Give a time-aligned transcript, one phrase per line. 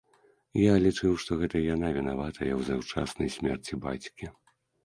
[0.69, 4.25] Я лічыў, што гэта яна вінаватая ў заўчаснай смерці бацькі.